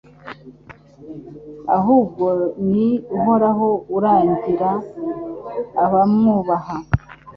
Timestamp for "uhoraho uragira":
3.17-4.71